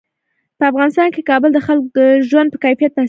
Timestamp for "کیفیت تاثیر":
2.65-2.93